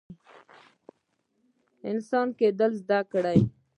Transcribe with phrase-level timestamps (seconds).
[1.91, 3.39] انسان کیدل زده کړئ